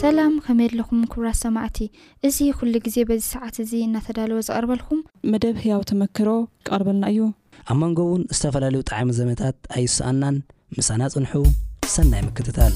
ሰላም 0.00 0.34
ከመየለኹም 0.44 1.00
ክብራት 1.12 1.36
ሰማዕቲ 1.44 1.78
እዚ 2.26 2.36
ኩሉ 2.58 2.72
ግዜ 2.86 2.96
በዚ 3.08 3.22
ሰዓት 3.34 3.56
እዚ 3.64 3.72
እናተዳለወ 3.86 4.38
ዝቐርበልኩም 4.46 5.00
መደብ 5.32 5.56
ህያው 5.64 5.82
ተመክሮ 5.90 6.28
ክቐርበልና 6.62 7.04
እዩ 7.12 7.26
ኣብ 7.72 7.76
መንጎ 7.82 7.98
እውን 8.08 8.22
ዝተፈላለዩ 8.38 8.80
ጣዕሚ 8.92 9.10
ዘመታት 9.20 9.58
ኣይስኣናን 9.78 10.38
ምሳና 10.78 11.00
ፅንሑ 11.16 11.32
ሰናይ 11.96 12.22
ምክትታል 12.28 12.74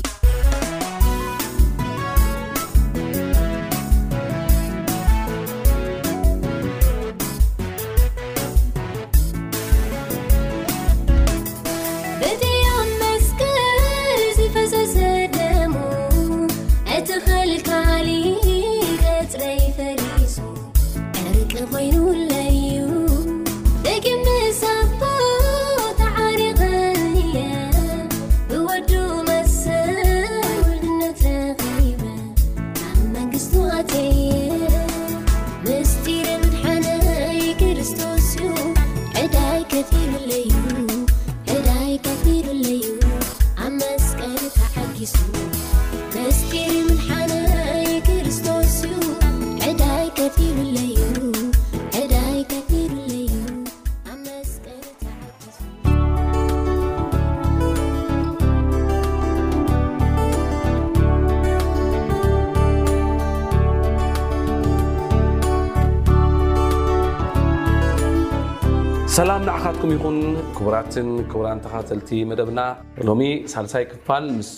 ኩም 69.81 69.91
ይኹን 69.95 70.17
ክቡራትን 70.57 71.09
ክቡራን 71.31 71.59
ተኻተልቲ 71.65 72.09
መደብና 72.31 72.61
ሎሚ 73.09 73.23
ሳልሳይ 73.53 73.85
ክፋል 73.91 74.25
ምስ 74.39 74.51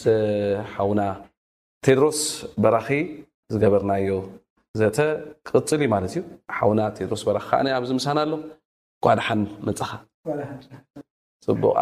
ሓውና 0.72 1.00
ቴድሮስ 1.86 2.20
በራኺ 2.62 2.88
ዝገበርናዮ 3.52 4.10
ዘተ 4.80 4.98
ቅፅል 5.48 5.82
እ 5.86 5.88
ማለት 5.94 6.12
እዩ 6.14 6.22
ሓውና 6.56 6.80
ቴድሮስ 6.98 7.22
በራኺ 7.28 7.46
ከዓ 7.52 7.60
ኣብ 7.78 7.86
ዝምሳና 7.90 8.18
ኣሎ 8.26 8.32
ጓድሓን 9.06 9.42
መፀኻቅ 9.68 10.00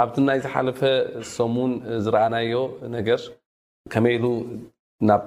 ኣብቲ 0.02 0.16
ናይ 0.28 0.38
ዝሓለፈ 0.46 0.80
ሶሙን 1.34 1.74
ዝረኣናዮ 2.06 2.54
ነገር 2.96 3.20
ከመይ 3.94 4.14
ኢሉ 4.20 4.26
ናብ 5.10 5.26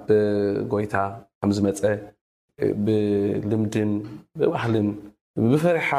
ጎይታ 0.73 0.95
ከም 1.41 1.53
ዝመፀ 1.59 1.83
ብልምድን 2.85 3.91
ብባህልን 4.39 4.87
ብፈሪሓ 5.51 5.89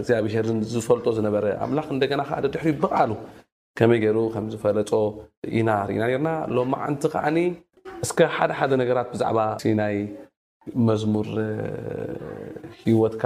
እዚኣብ 0.00 0.26
ሸርን 0.32 0.58
ዝፈልጦ 0.72 1.06
ዝነበረ 1.16 1.44
ኣምላኽ 1.64 1.86
እንደገና 1.94 2.20
ከዓደ 2.28 2.46
ድሕሪ 2.54 2.70
ብቕዓሉ 2.82 3.12
ከመይ 3.78 3.98
ገይሩ 4.04 4.18
ከም 4.34 4.44
ዝፈለጦ 4.52 4.90
ኢና 5.58 5.70
ርኢና 5.88 6.02
ኔርና 6.10 6.30
ሎማ 6.56 6.72
ዓንቲ 6.86 7.02
ከዓኒ 7.14 7.38
እስከ 8.04 8.18
ሓደ 8.36 8.50
ሓደ 8.58 8.72
ነገራት 8.82 9.08
ብዛዕባ 9.14 9.38
ናይ 9.80 9.96
መዝሙር 10.88 11.28
ሂወትካ 12.82 13.24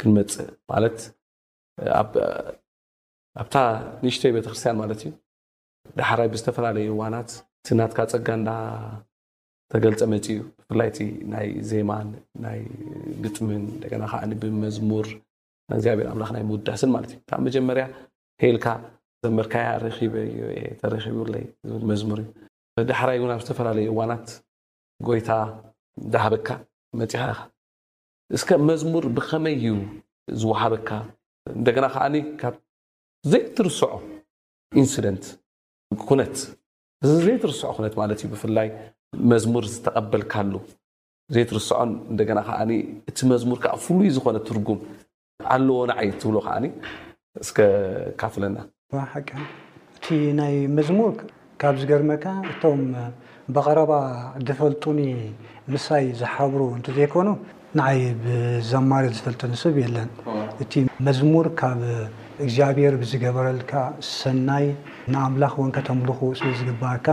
ክንመፅእ 0.00 0.48
ማለት 0.72 0.98
ኣብታ 3.42 3.56
ንእሽተይ 4.04 4.32
ቤተክርስትያን 4.38 4.78
ማለት 4.82 5.00
እዩ 5.04 5.12
ዳሕራይ 6.00 6.28
ብዝተፈላለዩ 6.34 6.88
እዋናት 6.96 7.30
ስናትካ 7.68 7.98
ፀጋ 8.14 8.28
እንዳ 8.40 8.50
ተገልፀ 9.72 10.00
መፂ 10.14 10.26
እዩ 10.36 10.40
ፍይእቲ 10.74 10.98
ናይ 11.32 11.48
ዜማን 11.70 12.08
ናይ 12.44 12.60
ግጥምን 13.24 13.60
እንደገና 13.74 14.02
ከዓኒ 14.12 14.30
ብመዝሙር 14.42 15.06
እግዚኣብሔር 15.76 16.06
ኣምላኽ 16.12 16.30
ናይ 16.36 16.42
ምውዳስን 16.50 16.90
ማለት 16.94 17.10
እዩ 17.14 17.18
ካብ 17.30 17.40
መጀመርያ 17.48 17.84
ሄይልካ 18.42 18.66
ዘመርካያ 19.24 19.66
ረኪበዮ 19.84 20.26
የ 20.56 20.60
ተረብለይ 20.80 21.44
ዝ 21.78 21.82
መዝሙር 21.90 22.18
እዩ 22.78 22.84
ዳሕራይ 22.90 23.18
እን 23.20 23.32
ኣብ 23.34 23.40
ዝተፈላለዩ 23.44 23.86
እዋናት 23.92 24.26
ጎይታ 25.08 25.30
እዳሃበካ 26.06 26.48
መፂኻ 27.00 27.22
ኢኻ 27.32 27.40
እስከ 28.38 28.50
መዝሙር 28.70 29.04
ብኸመይ 29.18 29.56
እዩ 29.60 29.68
ዝወሃበካ 30.42 30.90
እንደገና 31.58 31.86
ከዓኒ 31.94 32.16
ካብ 32.42 32.54
ዘይትርስዖ 33.32 33.90
ኢንስደንት 34.82 35.24
ኩነት 36.08 36.36
እዚ 37.04 37.12
ዘይትርስዖ 37.26 37.62
ኩነት 37.78 37.94
ማለት 38.00 38.18
እዩ 38.24 38.28
ብፍላይ 38.34 38.68
መዝሙር 39.30 39.64
ዝተቐበልካሉ 39.74 40.52
ዘይትርስዖን 41.34 41.90
እንደገና 42.12 42.38
ከዓ 42.46 42.58
እቲ 43.10 43.18
መዝሙርካ 43.32 43.64
ፍሉይ 43.84 44.08
ዝኾነ 44.16 44.38
ትርጉም 44.48 44.80
ኣለዎንዓይት 45.54 46.16
ትብሎ 46.22 46.36
ከዓኒ 46.46 46.66
ስከካፍለና 47.48 48.58
እቲ 49.96 50.06
ናይ 50.38 50.54
መዝሙር 50.78 51.12
ካብ 51.60 51.74
ዝገርመካ 51.82 52.24
እቶም 52.52 52.80
ብቀረባ 53.54 53.92
ዝፈልጡኒ 54.48 55.00
ምሳይ 55.72 56.04
ዝሓብሩ 56.20 56.60
እንተዘይኮኑ 56.78 57.28
ንዓይ 57.78 58.00
ብዘማር 58.24 59.04
ዝፈልጥ 59.16 59.40
ኣንስብ 59.48 59.76
የለን 59.84 60.10
እቲ 60.64 60.72
መዝሙር 61.06 61.46
ካብ 61.60 61.80
እግዚኣብሔር 62.44 62.94
ብዝገበረልካ 63.00 63.72
ሰናይ 64.18 64.66
ንኣምላኽ 65.14 65.52
እወንከተምልኹ 65.58 66.20
ዝግበእካ 66.58 67.06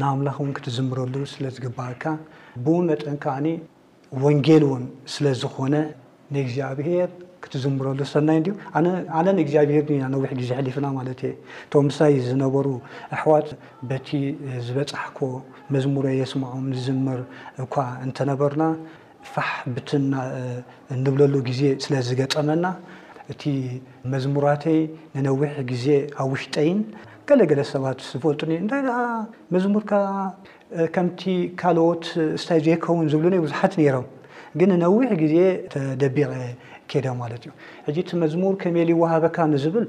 ንኣምላኽ 0.00 0.36
እውን 0.40 0.50
ክትዝምረሉ 0.56 1.14
ስለ 1.32 1.44
ዝግባአካ 1.56 2.02
ብእ 2.64 2.78
መጠን 2.88 3.16
ከዓኒ 3.22 3.46
ወንጌል 4.24 4.62
እውን 4.68 4.84
ስለ 5.14 5.24
ዝኾነ 5.40 5.74
ንእግዚኣብሄር 6.34 7.10
ክትዝምረሉ 7.42 7.98
ሰናይ 8.12 8.38
ኣነ 9.18 9.26
ንእግዚኣብሄር 9.38 9.84
ናነዊሕ 10.02 10.30
ግዜ 10.40 10.50
ሕሊፍና 10.58 10.86
ማለት 10.98 11.20
እየ 11.26 11.32
እቶም 11.64 11.84
ምሳይ 11.88 12.14
ዝነበሩ 12.28 12.66
ኣሕዋት 13.16 13.48
በቲ 13.90 14.08
ዝበፃሕኮ 14.66 15.18
መዝሙሮ 15.74 16.06
የስማዖም 16.20 16.66
ዝዝምር 16.78 17.20
እኳ 17.64 17.74
እንተነበርና 18.06 18.64
ፋሕ 19.32 19.50
ብንብለሉ 19.74 21.34
ግዜ 21.48 21.62
ስለ 21.86 21.94
ዝገጠመና 22.08 22.64
እቲ 23.32 23.42
መዝሙራተይ 24.12 24.78
ንነዊሕ 25.16 25.52
ግዜ 25.72 25.86
ኣብ 26.22 26.28
ውሽጠይን 26.34 26.78
ገለገለ 27.30 27.60
ሰባት 27.70 27.98
ዝፈልጡ 28.10 28.40
እንታይ 28.62 28.80
ደ 28.86 28.90
መዝሙርካ 29.54 29.90
ከምቲ 30.94 31.22
ካልኦት 31.60 32.04
እስታይ 32.38 32.58
ዘይኸውን 32.66 33.06
ዝብሉ 33.12 33.32
ብዙሓት 33.44 33.72
ነሮም 33.80 34.06
ግን 34.60 34.70
ንነዊሕ 34.74 35.10
ግዜ 35.22 35.34
ተደቢቐ 35.72 36.30
ኬደ 36.90 37.06
ማለት 37.22 37.42
እዩ 37.46 37.50
ሕጂ 37.88 37.96
እቲ 38.04 38.10
መዝሙር 38.22 38.54
ከመል 38.62 38.92
ዋሃበካ 39.02 39.36
ንዝብል 39.54 39.86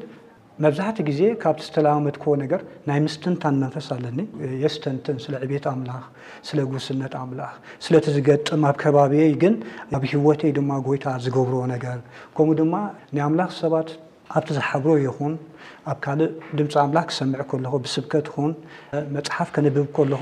መብዛሕቲ 0.64 0.98
ግዜ 1.10 1.22
ካብቲ 1.44 1.62
ዝተላመድኮዎ 1.68 2.34
ነገር 2.44 2.62
ናይ 2.90 3.00
ምስትንታ 3.06 3.44
ንመንፈስ 3.56 3.88
ኣለኒ 3.98 4.20
የስተንትን 4.64 5.18
ስለ 5.26 5.34
ዕቤት 5.46 5.66
ኣምላኽ 5.74 6.04
ስለ 6.50 6.58
ጉስነት 6.74 7.14
ኣምላኽ 7.22 7.54
ስለቲ 7.86 8.06
ዝገጥም 8.18 8.64
ኣብ 8.72 8.78
ከባቢይ 8.84 9.32
ግን 9.44 9.56
ኣብ 10.00 10.04
ህወተይ 10.14 10.52
ድማ 10.60 10.72
ጎይታ 10.88 11.08
ዝገብሮዎ 11.28 11.64
ነገር 11.76 11.98
ከምኡ 12.38 12.58
ድማ 12.64 12.76
ናኣምላኽ 13.20 13.54
ሰባት 13.62 13.90
ኣብቲ 14.38 14.50
ዝሓብሮ 14.58 14.90
ይኹን 15.06 15.34
ኣብ 15.92 15.98
ካልእ 16.04 16.32
ድምፂ 16.58 16.72
ኣምላኽ 16.84 17.06
ክሰምዒ 17.10 17.42
ከለኹ 17.52 17.74
ብስብከት 17.86 18.28
ኹን 18.34 18.52
መፅሓፍ 19.16 19.50
ከንብብ 19.56 19.88
ከለኹ 19.98 20.22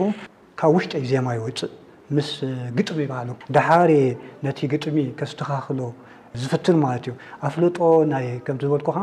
ካብ 0.60 0.72
ውሽጢ 0.76 0.94
ዜማ 1.12 1.28
ይወፅእ 1.40 1.72
ምስ 2.16 2.30
ግጥሚ 2.78 3.00
ይባዕሉ 3.06 3.30
ዳሓር 3.56 3.92
ነቲ 4.46 4.60
ግጥሚ 4.74 4.98
ከስተካክሎ 5.22 5.80
ዝፍትር 6.42 6.76
ማለት 6.84 7.04
እዩ 7.10 7.14
ኣፍለጦ 7.50 7.78
ናይ 8.12 8.28
ከምቲ 8.46 8.62
ዝበልኩኸ 8.70 8.98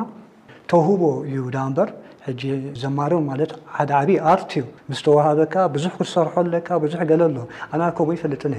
ተውህቦ 0.72 1.02
እዩ 1.30 1.40
ዳ 1.56 1.66
እበር 1.72 1.88
ሕጂ 2.28 2.42
ዘማርም 2.84 3.24
ማለት 3.30 3.50
ሓደ 3.76 3.90
ዓብዪ 4.00 4.16
ኣርቲ 4.32 4.52
እዩ 4.62 4.64
ምስተዋሃበካ 4.92 5.54
ብዙሕ 5.74 5.92
ክትሰርሖለካ 5.98 6.68
ብዙሕ 6.86 7.00
ገለ 7.12 7.22
ሎ 7.34 7.44
ኣና 7.72 7.82
ከምኡ 7.98 8.08
ይፈልጥነ 8.18 8.54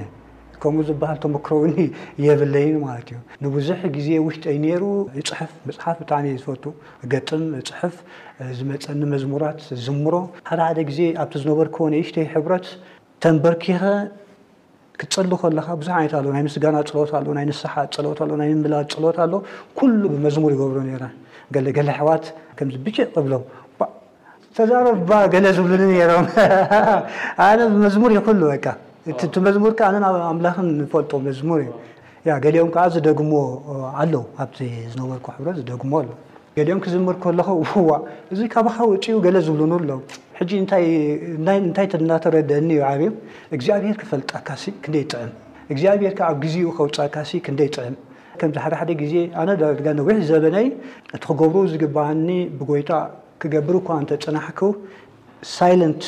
ከምኡ 0.64 0.84
ዝበሃል 0.90 1.18
ተመክሮው 1.24 1.62
የብለ 2.26 2.56
ዩ 2.70 2.74
ማለት 2.88 3.08
እዩ 3.14 3.18
ንብዙሕ 3.46 3.80
ግዜ 3.96 4.08
ውሽጢይ 4.26 4.58
ነሩ 4.66 4.84
ፅሑፍ 5.30 5.52
መፅሓፍ 5.68 5.96
ብጣ 6.02 6.12
ዝፈቱ 6.42 6.64
ገጥም 7.14 7.44
ፅሑፍ 7.70 7.96
ዝመፀኒ 8.60 9.02
መዝሙራት 9.14 9.60
ዝምሮ 9.86 10.14
ሓደ 10.50 10.60
ሓደ 10.68 10.80
ግዜ 10.90 11.00
ኣብቲ 11.24 11.36
ዝነበርክነ 11.44 11.94
እሽተይ 12.04 12.28
ሕብረት 12.36 12.68
ተንበርኪኸ 13.24 13.82
ክፀሉ 15.02 15.32
ከለካ 15.42 15.68
ብዙሕ 15.82 15.96
ዓይነት 16.02 16.14
ኣ 16.18 16.20
ናይ 16.36 16.44
ምስጋና 16.48 16.78
ፀሎት 16.94 17.30
ናይ 17.38 17.46
ንስሓ 17.50 17.74
ፀሎትናይ 17.96 18.50
ምምላ 18.58 18.76
ፀሎት 18.96 19.18
ኣሎ 19.26 19.34
ኩሉ 19.78 20.02
ብመዝሙር 20.14 20.52
ይገብሮ 20.56 20.78
ነ 20.88 21.08
ገ 21.56 21.64
ገለ 21.78 21.90
ሕዋት 22.00 22.26
ከምዚ 22.58 22.76
ብጪዕ 22.88 23.08
ብሎ 23.28 23.34
ተዛረባ 24.58 25.12
ገለ 25.32 25.46
ዝብሉ 25.56 25.72
ነሮም 25.94 26.26
ኣነ 27.48 27.60
ብመዝሙር 27.72 28.12
ዩኩሉ 28.18 28.42
ወካ 28.52 28.66
ቲ 29.34 29.40
መዝሙርከ 29.46 29.80
ኣነ 29.90 30.06
ብ 30.16 30.22
ኣምላኽ 30.30 30.56
ንፈልጦ 30.78 31.12
መዝሙር 31.26 31.60
እዩ 32.26 32.32
ገሊኦም 32.44 32.70
ከዓ 32.76 32.84
ዝደግሞ 32.94 33.32
ኣለው 34.02 34.24
ኣ 34.44 34.46
ዝነበር 34.92 35.18
ሕረ 35.40 35.48
ዝደግሞ 35.58 35.92
ኣ 36.00 36.04
ገሊኦም 36.58 36.80
ክዝምር 36.86 37.16
ከለኹ 37.24 37.50
ውዋ 37.80 37.92
እዚ 38.34 38.40
ካብካ 38.54 38.78
ውፅኡ 38.92 39.18
ገለ 39.26 39.38
ዝብሉኑ 39.48 39.72
ኣሎ 39.82 39.90
ሕ 40.38 40.48
እንታይ 40.62 40.86
ናተረድአኒ 42.12 42.70
ዩ 42.80 42.82
ዓብ 42.94 43.02
እግዚኣብሄር 43.58 43.96
ክፈልጣካ 44.02 44.48
ክንደይ 44.84 45.06
ጥዕም 45.12 45.34
እግዚኣብሄር 45.74 46.16
ኣብ 46.30 46.38
ግዜኡ 46.46 46.66
ከውፃካ 46.80 47.16
ክደይ 47.50 47.70
ጥዕም 47.76 47.96
ከምዚ 48.40 48.58
ሓደሓደ 48.64 48.92
ግዜ 49.04 49.14
ኣነ 49.44 49.50
ጋነዊሕ 49.86 50.18
ዘበነይ 50.32 50.68
እቲ 51.18 51.24
ክገብሩኡ 51.30 51.64
ዝግባእኒ 51.74 52.28
ብጎይታ 52.60 52.92
ክገብር 53.42 53.76
እኳ 53.82 53.88
ተፅናሕክ 54.10 54.60
ሳይለንት 55.54 56.04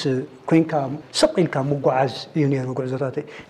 ኮንካ 0.49 0.73
ሰብቂኢልካ 1.19 1.55
ምጓዓዝ 1.71 2.13
እዩ 2.35 2.43
ሩ 2.69 2.71
ጉዕዞታ 2.79 3.03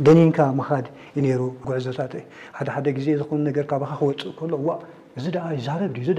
ደኒንካ 0.06 0.38
ምካድ 0.60 0.86
ዩሩ 1.28 1.42
ጉዕዞታት 1.68 2.14
ሓደ 2.58 2.68
ሓደ 2.76 2.86
ግዜ 2.98 3.08
ዝኮኑ 3.20 3.40
ነገርካካ 3.50 3.84
ክወፅእ 4.00 4.42
ሎ 4.52 4.54
እዚ 5.20 5.26
ይዛረብ 5.58 5.94
ዩ 6.02 6.04
እዚ 6.06 6.10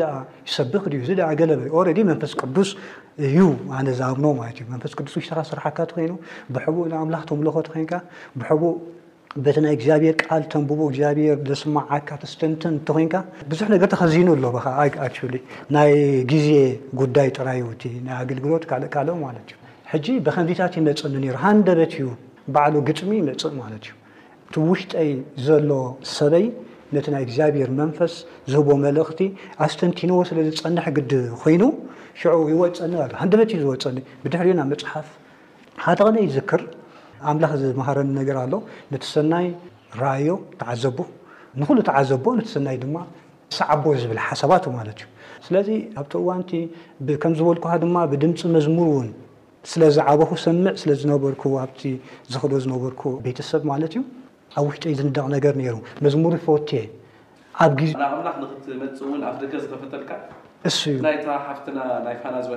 ይሰብኽ 0.49 0.85
ዩ 0.99 1.01
እዚ 1.07 1.11
ገለበዩ 1.41 1.75
ረ 1.89 1.99
መንፈስ 2.11 2.33
ቅዱስ 2.43 2.71
እዩ 3.27 3.39
ኣነ 3.79 3.87
ዛኣብኖ 4.01 4.25
ማለትእዩ 4.41 4.67
መንፈስ 4.75 4.93
ቅዱስ 4.99 5.15
ውሽተካ 5.19 5.41
ስራሓካተኮይኑ 5.51 6.13
ብሕቡኡ 6.55 6.85
ንኣምላኽተምለኾ 6.93 7.57
ተኮካ 7.69 7.93
በቲ 9.47 9.57
ናይ 9.65 9.73
እግዚኣብሔር 9.77 10.15
ቃል 10.25 10.43
ተንብቦ 10.53 10.79
እግዚኣብሔር 10.91 11.39
ዘስማዕ 11.49 11.83
ዓካትኣስተንትን 11.97 12.75
ተ 12.87 12.95
ኮንካ 12.97 13.15
ብዙሕ 13.51 13.67
ነገር 13.75 13.89
ተኸዚኑ 13.95 14.29
ኣሎ 14.37 14.45
ናይ 15.77 15.93
ግዜ 16.31 16.49
ጉዳይ 17.01 17.29
ጥራዩቲ 17.37 17.83
ናይ 18.07 18.15
ኣገልግሎት 18.23 18.65
ካልእ 18.71 18.91
ካልማእዩ 18.95 19.53
ጂ 20.07 20.17
ብከንዚታት 20.27 20.73
ይነፅኒ 20.81 21.25
ሃንደበት 21.45 21.93
እዩ 21.99 22.07
ባዕሉ 22.55 22.75
ግጥሚ 22.89 23.13
መፅእ 23.29 23.53
ማለት 23.61 23.83
እዩ 23.89 23.93
እቲ 24.51 24.55
ውሽጠይ 24.71 25.11
ዘሎ 25.47 25.71
ሰበይ 26.17 26.47
ነቲ 26.97 27.07
ናይ 27.15 27.23
እግዚኣብሔር 27.27 27.71
መንፈስ 27.81 28.13
ዝህቦ 28.53 28.69
መልእኽቲ 28.85 29.21
ኣስተንቲንዎ 29.67 30.21
ስለ 30.29 30.37
ዝፀንሐ 30.49 30.85
ግዲ 30.99 31.13
ኮይኑ 31.43 31.63
ሽ 32.21 32.23
ይወፀኒሃንደበት 32.55 33.51
እዩ 33.55 33.59
ዝወፀኒ 33.65 33.99
ብድሕሪ 34.25 34.49
ናብ 34.61 34.69
መፅሓፍ 34.75 35.09
ሃተቀነ 35.87 36.17
ይዝክር 36.27 36.63
ኣምላኽ 37.31 37.53
ዝመሃረኒ 37.63 38.11
ነገር 38.21 38.37
ኣሎ 38.45 38.55
ነተሰናይ 38.93 39.47
ራዮ 40.03 40.29
ተዓዘቦ 40.61 40.99
ንኩሉ 41.61 41.79
ተዓዘቦ 41.89 42.25
ንተሰናይ 42.41 42.77
ድማ 42.83 42.97
ሰዓቦ 43.59 43.85
ዝብለ 44.03 44.19
ሓሳባት 44.31 44.65
ማለት 44.79 44.99
እዩ 45.03 45.07
ስለዚ 45.47 45.69
ኣብቲ 46.01 46.13
ዋንቲ 46.29 46.51
ከም 47.23 47.33
ዝበልኩካ 47.39 47.73
ድማ 47.83 47.97
ብድምፂ 48.13 48.41
መዝሙር 48.57 48.89
እውን 48.93 49.09
ስለ 49.71 49.83
ዝዓበኹ 49.97 50.31
ሰምዕ 50.47 50.73
ስለ 50.81 50.91
ዝነበርኩ 51.01 51.43
ኣብቲ 51.63 51.81
ዘኽል 52.33 52.53
ዝነበርኩ 52.65 53.03
ቤተሰብ 53.27 53.63
ማለት 53.73 53.93
እዩ 53.97 54.03
ኣብ 54.59 54.65
ውሽጦይ 54.69 54.95
ዝንደቕ 55.01 55.25
ነገር 55.37 55.55
ነይሩ 55.61 55.77
መዝሙር 56.05 56.35
ፈቴ 56.47 56.69
ኣብ 57.65 57.73
ዜ 57.89 57.91
ብ 58.01 58.05
ኣምላኽ 58.11 58.37
ንክትመፅ 58.43 59.01
ውን 59.11 59.23
ኣፍደ 59.31 59.53
ዝተፈተልካ 59.63 60.11
እሓፍዝሓፅትዝ 60.69 62.49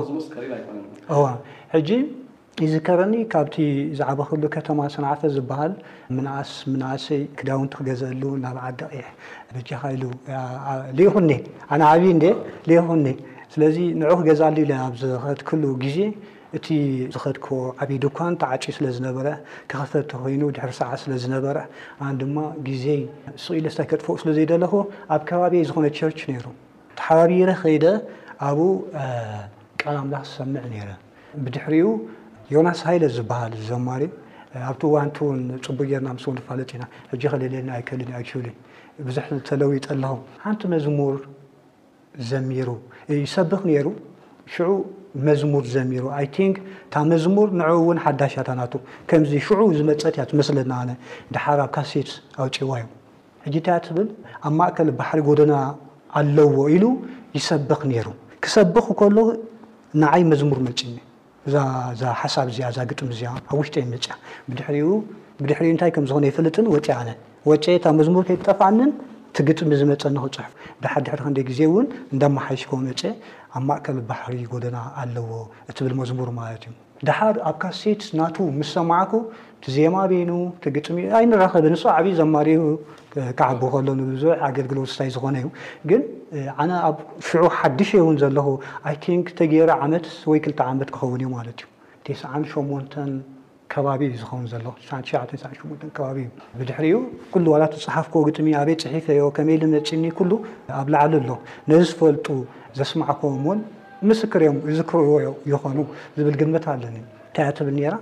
መር 0.00 1.32
ሕጂ 1.74 1.90
እዚከረኒ 2.64 3.14
ካብቲ 3.30 3.54
ዝዕበክሉ 3.98 4.42
ከተማ 4.56 4.80
ሰናዕተ 4.94 5.22
ዝበሃል 5.36 5.72
ምናእስ 6.16 6.50
ምናእሰይ 6.72 7.22
ክዳውንቲ 7.38 7.72
ክገዘሉ 7.78 8.20
ናብ 8.44 8.58
ዓ 8.66 8.68
ደቂሕ 8.80 9.06
ጃካኢሉኹ 9.70 10.12
ኣነ 11.72 11.82
ዓብ 11.90 12.04
ኹ 12.90 12.92
ስለዚ 13.54 13.76
ንዑ 14.00 14.10
ክገዛሉ 14.20 14.56
ኢኸትክሉ 14.74 15.62
ግዜ 15.82 15.96
እቲ 16.56 16.66
ዝኸድክ 17.14 17.46
ዓበይድ 17.82 18.04
ኳን 18.16 18.34
ተዓጪ 18.42 18.62
ስለ 18.76 18.84
ዝነበረ 18.96 19.26
ክኸፈተ 19.70 20.10
ኮይኑ 20.22 20.42
ድሪ 20.56 20.70
ሰዓ 20.80 20.90
ስለ 21.02 21.12
ዝነበረ 21.22 21.56
ድማ 22.20 22.36
ግዜይ 22.68 23.00
ስቕኢለዝተከጥፎኡ 23.44 24.14
ስለዘይደለኹ 24.22 24.72
ኣብ 25.14 25.22
ከባቢ 25.30 25.54
ዝኾነ 25.68 25.86
ቸርች 25.98 26.20
ነይሩ 26.30 26.46
ተሓባቢረ 26.98 27.50
ኸደ 27.62 27.84
ኣብኡ 28.48 28.68
ቀ 29.80 29.94
ምላኽ 30.08 30.22
ዝሰምዕ 30.30 30.64
ነረ 30.74 30.88
ብድሕሪኡ 31.44 31.88
ዮናስ 32.54 32.80
ሃይለ 32.88 33.04
ዝበሃል 33.16 33.52
ዘማሪ 33.70 34.02
ኣብቲ 34.70 34.82
ዋንቲ 34.94 35.16
ውን 35.28 35.40
ፅቡ 35.66 35.78
ጌርና 35.90 36.08
ምስውን 36.16 36.38
ፋለጢኢና 36.48 36.84
ሕ 37.12 37.16
ከለለና 37.30 37.68
ኣይከልን 37.78 38.52
ብዙሕ 39.06 39.24
ዝተለዊጥ 39.38 39.84
ኣለኹም 39.94 40.20
ሓንቲ 40.42 40.62
መዝሙር 40.74 41.14
ዘሚሩ 42.30 42.68
ይሰብኽ 43.24 43.62
ነሩ 43.70 43.86
መሙር 45.26 45.64
ዘሚሩ 45.74 46.04
ታ 46.92 46.96
መዝሙር 47.10 47.48
ን 47.60 47.70
ውን 47.86 47.98
ሓዳሻታናቱ 48.04 48.74
ከምዚ 49.10 49.32
ሽዑብ 49.46 49.70
ዝመፀት 49.78 50.14
እያ 50.18 50.24
ትመስለና 50.30 50.72
ዳሓብ 51.34 51.60
ካሴት 51.74 52.10
ኣውጪዋ 52.42 52.70
እዮ 52.78 52.86
ሕጂ 53.44 53.56
ታ 53.66 53.78
ትብል 53.86 54.08
ኣብ 54.46 54.52
ማእከል 54.58 54.88
ባሕሪ 54.98 55.18
ጎደና 55.28 55.54
ኣለዎ 56.20 56.56
ኢሉ 56.76 56.84
ይሰብኽ 57.36 57.80
ነይሩ 57.92 58.06
ክሰብኽ 58.44 58.98
ሎ 59.16 59.18
ንዓይ 60.02 60.22
መዝሙር 60.32 60.58
መፂኒ 60.68 60.96
እ 61.48 62.10
ሓሳብ 62.22 62.46
እዚ 62.52 62.58
እዛ 62.72 62.78
ግጥሚ 62.90 63.08
እዚያ 63.16 63.30
ኣብ 63.50 63.56
ውሽጢ 63.60 63.74
ይመልፅያ 63.86 64.12
ብድሕሪኡ 65.40 65.72
እታይ 65.76 65.90
ከምዝኾነ 65.96 66.24
ይፈልጥን 66.30 66.66
ወፀ 67.50 67.64
እታ 67.78 67.86
መዝሙር 68.00 68.22
ከትጠፋዕንን 68.28 68.90
ቲ 69.36 69.42
ግጥሚ 69.46 69.70
ዝመፀንክ 69.80 70.18
ፅሑፍ 70.36 70.50
ብሓድሕሪክ 70.82 71.38
ግዜእን 71.48 71.86
እዳመሓሽኮ 72.16 72.72
መፀ 72.86 73.00
ኣብ 73.58 73.64
ማእከል 73.68 73.98
ባሕሪ 74.10 74.36
ጎደና 74.52 74.78
ኣለዎ 75.00 75.26
እትብል 75.70 75.92
መዝሙሩ 76.00 76.28
ማ 76.38 76.46
እዩ 76.54 76.64
ድሓ 77.06 77.18
ኣብ 77.48 77.56
ካሴት 77.62 78.02
ናቱ 78.18 78.36
ምስ 78.58 78.68
ሰማዕኩ 78.76 79.12
ቲ 79.64 79.72
ዜማ 79.74 79.96
ቤኑ 80.10 80.30
ግጥሚ 80.76 80.96
ይንኸቢ 81.22 81.64
ን 81.72 81.76
ዓብዩ 81.96 82.12
ዘማርዩ 82.20 82.62
ከዓቢ 83.40 83.60
ከሎ 83.74 83.96
ዙ 84.22 84.32
ኣገልግሎት 84.48 84.94
ታይ 85.00 85.10
ዝኾነእዩ 85.16 85.46
ግ 85.92 86.00
ነ 86.70 86.80
ኣብ 86.88 86.96
ሽዑ 87.28 87.44
ሓሽ 87.58 87.90
ውን 88.06 88.18
ዘለኹ 88.22 88.46
ተገረ 89.40 89.70
ዓመት 89.86 90.06
ወይ 90.32 90.38
2 90.48 90.64
ዓመት 90.72 90.88
ክኸውንእዩ 90.96 91.28
ማ 91.34 91.38
እዩ 91.44 91.54
ከባቢ 93.72 94.00
ዩ 94.08 94.16
ዝኸውን 94.22 94.48
ከባቢዩ 95.98 96.26
ብድሕሪ 96.58 96.86
ፅሓፍ 97.84 98.08
ግጥሚ 98.28 98.48
ኣይ 98.62 98.74
ፅሒፈዮ 98.82 99.22
ከመይመፂኒ 99.36 100.04
ኣብ 100.80 100.88
ላዕሊ 100.94 101.14
ኣሎ 101.22 101.30
ነዚ 101.72 101.86
ፈልጡ 102.02 102.26
ዘስማዕከምእን 102.78 103.58
ምስክርእዮም 104.08 104.56
እዚ 104.70 104.78
ክርዎዮ 104.90 105.28
ይኾኑ 105.50 105.78
ዝብል 106.16 106.34
ግንበት 106.40 106.64
ኣለኒ 106.72 106.96
ከያ 107.34 107.48
ትብል 107.58 107.74
ኔራ 107.78 107.94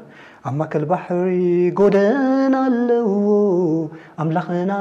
ኣብ 0.49 0.55
ማከል 0.61 0.85
ባሕሪ 0.91 1.35
ጎደና 1.81 2.55
ለውዎ 2.91 3.27
ኣላኽና 4.25 4.73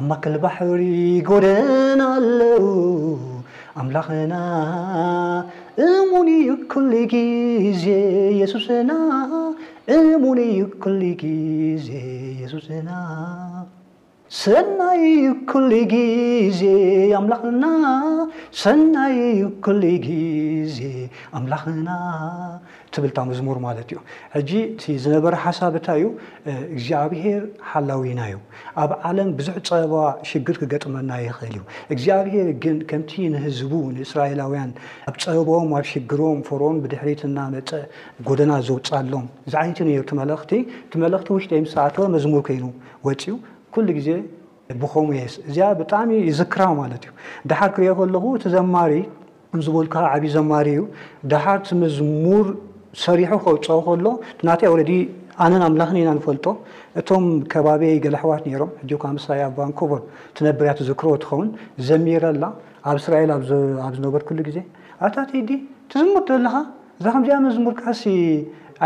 ኣብ 0.00 0.04
ማከል 0.10 0.36
ባሕሪ 0.44 0.82
ጎደናለውዎ 1.30 3.16
ኣምላኽና 3.80 4.34
እሙንዩሉግዜ 5.88 7.84
የሱስና 8.40 8.92
እሙን 9.98 10.38
ዩ 10.58 10.62
ሉግዜ 11.02 11.90
የሱስና 12.44 12.88
ሰናይ 14.38 15.00
ሉይ 15.70 15.80
ግዜ 15.92 16.60
ኣምላኽና 17.20 17.64
ሰናይ 18.62 19.16
ሉይ 19.80 19.96
ግዜ 20.04 20.76
ኣምላኽና 21.38 21.88
ትብልታ 22.94 23.18
መዝሙር 23.30 23.58
ማለት 23.64 23.88
እዩ 23.90 23.98
ሕጂ 24.36 24.50
እቲ 24.68 24.84
ዝነበረ 25.02 25.32
ሓሳብታ 25.44 25.86
እዩ 25.98 26.06
እግዚኣብሄር 26.74 27.42
ሓላዊና 27.70 28.20
እዩ 28.30 28.38
ኣብ 28.82 28.92
ዓለም 29.08 29.28
ብዙሕ 29.40 29.56
ፀበባ 29.68 29.94
ሽግር 30.30 30.56
ክገጥመና 30.62 31.10
ይኽእል 31.26 31.56
እዩ 31.58 31.62
እግዚኣብሄር 31.94 32.48
ግን 32.64 32.76
ከምቲ 32.92 33.12
ንህዝቡ 33.34 33.72
ንእስራኤላውያን 33.96 34.72
ኣብ 35.10 35.16
ፀበቦም 35.24 35.74
ኣብ 35.80 35.86
ሽግሮም 35.92 36.40
ፈርም 36.50 36.78
ብድሕሪት 36.84 37.22
እናመፀ 37.30 37.72
ጎደና 38.30 38.52
ዘውፃኣሎም 38.68 39.26
እዛ 39.46 39.54
ዓይነት 39.64 39.80
ነሩ 39.88 39.98
ቲ 40.10 40.20
መልእኽቲ 40.22 40.54
ቲ 40.92 41.04
መልእኽቲ 41.06 41.28
ውሽደ 41.38 41.52
ምስሰኣተወ 41.66 42.06
መዝሙር 42.16 42.44
ኮይኑ 42.50 42.64
ወፅ 43.08 43.22
ዩ 43.30 43.34
ኩሉ 43.74 43.86
ግዜ 43.98 44.08
ብኸምኡ 44.80 45.14
ስ 45.32 45.34
እዚኣ 45.48 45.68
ብጣዕሚ 45.80 46.10
ይዝክራ 46.28 46.62
ማለት 46.80 47.02
እዩ 47.06 47.12
ደሓር 47.50 47.70
ክሪእኦ 47.76 47.92
ከለኹ 48.00 48.24
እቲ 48.38 48.44
ዘማሪ 48.54 48.92
እንዝበልካ 49.56 49.94
ዓብዪ 50.14 50.26
ዘማሪ 50.36 50.66
እዩ 50.76 50.82
ደሓር 51.32 51.58
ቲመዝሙር 51.68 52.46
ሰሪሑ 53.04 53.32
ከውፀ 53.44 53.68
ከሎ 53.86 54.06
ናተይ 54.48 54.70
ረ 54.80 54.92
ኣነን 55.44 55.62
ኣምላኽኒኢና 55.66 56.10
ንፈልጦ 56.16 56.46
እቶም 57.00 57.24
ከባበይ 57.52 57.92
ገለሕዋት 58.04 58.42
ነሮም 58.48 58.70
ሕካ 58.90 59.04
ሳ 59.24 59.28
ኣ 59.44 59.46
ባንኮቨን 59.58 60.02
ትነብርያ 60.38 60.72
ትዝክርዎ 60.80 61.12
ትኸውን 61.22 61.48
ዘሚረላ 61.88 62.44
ኣብ 62.90 62.96
እስራኤል 63.00 63.30
ኣብ 63.36 63.42
ዝነበር 63.96 64.22
ኩሉ 64.28 64.38
ግዜ 64.50 64.58
ኣታተይዲ 65.08 65.50
ትዝሙር 65.92 66.22
ዘለካ 66.30 66.54
እዛ 67.00 67.06
ዚኣ 67.26 67.36
መዝሙር 67.48 67.74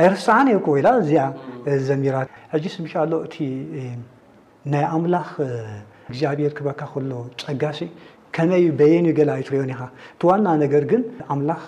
ኣይርስዓ 0.00 0.36
ርወኢላ 0.60 0.88
እዚ 1.02 1.10
ዘሚራ 1.90 2.14
ስሻሎእ 2.76 3.24
ናይ 4.72 4.84
ኣምላኽ 4.96 5.30
እግዚኣብሔር 6.10 6.52
ክበካ 6.58 6.80
ከሎ 6.92 7.10
ፀጋሲ 7.46 7.78
ከመይ 8.36 8.62
በየኒ 8.78 9.06
ገላ 9.18 9.30
ይትሪእዮን 9.40 9.70
ኢኻ 9.74 9.82
ቲዋና 10.20 10.46
ነገር 10.62 10.84
ግን 10.90 11.02
ኣምላኽ 11.32 11.60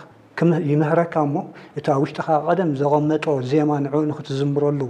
ይመህረካ 0.71 1.13
እሞ 1.27 1.37
እቲ 1.79 1.87
ብ 1.99 1.99
ውሽጢካ 2.05 2.29
ቀደም 2.47 2.71
ዘቐመጦ 2.81 3.27
ዜማ 3.51 3.71
ንዑ 3.85 3.95
ንክትዝምረሉ 4.11 4.81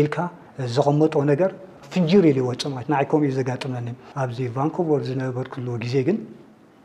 ኢልካ 0.00 0.16
ዘቐመጦ 0.74 1.14
ነገር 1.32 1.50
ፍንጂር 1.94 2.24
ኢልዎፅማት 2.32 2.86
ንዓይከም 2.94 3.24
እዩ 3.26 3.32
ዘጋጥመኒ 3.38 3.88
ኣብዚ 4.22 4.38
ቫንኩቨር 4.58 5.00
ዝነበርክልዎ 5.08 5.74
ግዜ 5.86 5.96
ግን 6.10 6.18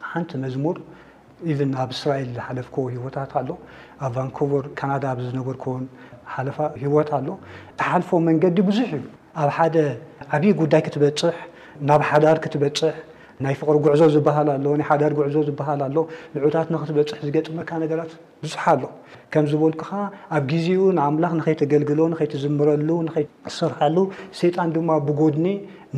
ሓንቲ 0.09 0.31
መዝሙር 0.45 0.77
ኢቨን 1.51 1.71
ኣብ 1.83 1.89
እስራኤል 1.97 2.29
ዝሓለፍክዎ 2.39 2.85
ሂወታት 2.95 3.31
ኣሎ 3.41 3.49
ኣብ 4.05 4.11
ቫንኮቨር 4.19 4.65
ካናዳ 4.79 5.05
ዝነበርክውን 5.27 5.85
ሓ 6.33 6.67
ሂወት 6.83 7.09
ኣሎ 7.19 7.27
ተሓልፎ 7.81 8.09
መንገዲ 8.29 8.57
ብዙሕ 8.69 8.89
እዩ 8.99 9.05
ኣብ 9.41 9.49
ሓደ 9.57 9.75
ዓብዪ 10.35 10.51
ጉዳይ 10.63 10.81
ክትበፅሕ 10.87 11.35
ናብ 11.89 12.01
ሓዳር 12.09 12.37
ክትበፅሕ 12.43 12.95
ናይ 13.43 13.53
ፍቅሪ 13.59 13.75
ጉዕዞ 13.85 14.01
ዝበሃል 14.13 14.47
ኣሎ 14.53 14.65
ናይ 14.79 14.85
ሓዳር 14.89 15.11
ጉዕዞ 15.17 15.35
ዝበሃል 15.49 15.81
ኣሎ 15.85 15.97
ንዑታት 16.35 16.67
ንኽትበፅሕ 16.73 17.19
ዝገጥመካ 17.27 17.69
ነገራት 17.83 18.11
ብዙሕ 18.43 18.63
ኣሎ 18.73 18.83
ከም 19.33 19.45
ዝበልኩ 19.51 19.81
ኸዓ 19.89 20.03
ኣብ 20.37 20.43
ግዜኡ 20.51 20.79
ንኣምላኽ 20.97 21.31
ንኸይተገልግሎ 21.39 21.99
ንኸይትዝምረሉ 22.13 22.89
ንኸይትሰርሓሉ 23.07 23.97
ሰይጣን 24.39 24.69
ድማ 24.77 24.89
ብጎድኔ 25.07 25.47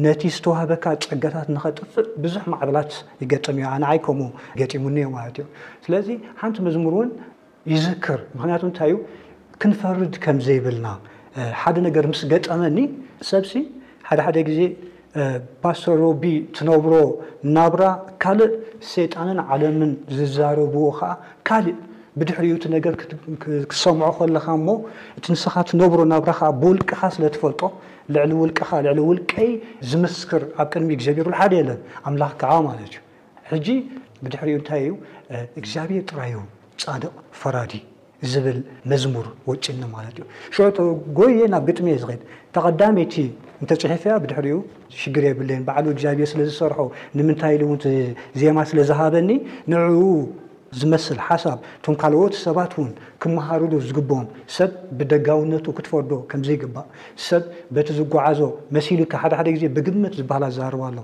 ነቲ 0.06 0.22
ዝተዋህበካ 0.36 0.86
ፀገታት 1.10 1.48
ንኸጥፍእ 1.56 2.10
ብዙሕ 2.24 2.44
ማዕበላት 2.54 2.92
ይገጥሙ 3.24 3.56
እዩ 3.62 3.66
ኣንዓይ 3.76 4.00
ከምኡ 4.06 4.30
ገጢሙኒዮ 4.60 5.08
ማለት 5.18 5.36
እዮ 5.42 5.46
ስለዚ 5.86 6.08
ሓንቲ 6.42 6.58
መዝሙር 6.68 6.96
እውን 6.98 7.10
ይዝክር 7.74 8.20
ምክንያቱ 8.36 8.62
እንታይእዩ 8.70 9.00
ክንፈርድ 9.64 10.14
ከም 10.24 10.38
ዘይብልና 10.46 10.88
ሓደ 11.62 11.76
ነገር 11.88 12.06
ምስ 12.12 12.22
ገጠመኒ 12.32 12.78
ሰብሲ 13.32 13.52
ሓደ 14.08 14.20
ሓደ 14.26 14.38
ግዜ 14.50 14.60
ፓሰሮቢ 15.64 16.24
ትነብሮ 16.58 16.94
ናብራ 17.56 17.84
ካልእ 18.24 18.54
ሴጣንን 18.92 19.40
ዓለምን 19.54 19.92
ዝዛረብዎ 20.18 20.86
ከዓ 21.00 21.10
ካልእ 21.50 21.78
ብድሕሪኡቲ 22.20 22.64
ነገር 22.76 22.94
ክሰምዖ 23.72 24.08
ከለካ 24.18 24.48
እሞ 24.60 24.70
እቲ 25.18 25.26
ንስኻ 25.34 25.54
ትነብሮ 25.70 26.00
ናብራ 26.14 26.38
ብውልቅኻ 26.62 27.02
ስለተፈልጦ 27.18 27.62
ልዕሊ 28.16 28.32
ውልቅኻ 28.42 28.70
ልዕሊ 28.88 29.00
ውልቀይ 29.10 29.52
ዝምስክር 29.92 30.44
ኣብ 30.62 30.66
ቅድሚ 30.74 30.90
እግዚብሩሉ 30.98 31.34
ሓደ 31.42 31.54
የለን 31.60 31.80
ኣምላኽ 32.12 32.34
ከዓ 32.42 32.52
ማለት 32.68 32.92
እዩ 32.94 33.02
ሕጂ 33.52 33.68
ብድሕሪኡ 34.26 34.58
እንታይ 34.62 34.82
እዩ 34.90 34.94
እግዚኣብሔር 35.62 36.04
ጥራይዮ 36.12 36.40
ፃድቕ 36.86 37.14
ፈራዲ 37.44 37.74
ዝብል 38.32 38.58
መዝሙር 38.92 39.28
ወጪኒ 39.50 39.82
ማለት 39.96 40.16
እዩ 40.20 40.26
ሽዑቶ 40.56 40.78
ጎየ 41.18 41.42
ናብ 41.54 41.64
ግጥሚእየ 41.70 42.02
ዝኽድ 42.02 42.22
ተቐዳሚቲ 42.56 43.16
እንተፅሒፈያ 43.62 44.14
ብድሕሪኡ 44.24 44.58
ሽግር 45.00 45.24
የብለን 45.30 45.62
በዓሉ 45.68 45.86
እግዚብር 45.96 46.28
ስለ 46.34 46.42
ዝሰርሖ 46.50 46.80
ንምንታይ 47.18 47.56
ኢ 47.60 47.64
እውንቲ 47.68 47.86
ዜማ 48.42 48.58
ስለ 48.72 48.80
ዝሃበኒ 48.90 49.30
ንዕኡ 49.72 50.00
ዝመስል 50.82 51.18
ሓሳብ 51.28 51.58
ቶም 51.86 51.96
ካልኦት 52.02 52.34
ሰባት 52.46 52.74
እውን 52.78 52.92
ክመሃርሉ 53.24 53.72
ዝግብም 53.88 54.26
ሰብ 54.58 54.72
ብደጋውነቱ 55.00 55.66
ክትፈርዶ 55.78 56.12
ከምዘይግባእ 56.32 56.86
ሰብ 57.28 57.44
በቲ 57.76 57.88
ዝጓዓዞ 58.00 58.40
መሲሉ 58.78 59.02
ካ 59.12 59.22
ሓደ 59.24 59.34
ሓደ 59.40 59.48
ግዜ 59.56 59.66
ብግመት 59.78 60.14
ዝበሃላ 60.20 60.46
ዝዛርባ 60.58 60.84
ኣሎ 60.92 61.00